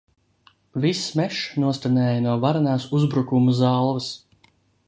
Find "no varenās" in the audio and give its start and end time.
2.25-2.91